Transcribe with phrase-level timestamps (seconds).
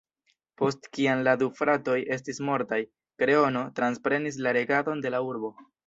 [0.61, 2.79] Post kiam la du fratoj estis mortaj,
[3.25, 5.59] "Kreono" transprenis la regadon de la urbo.